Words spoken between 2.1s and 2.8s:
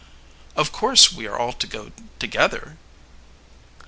together?"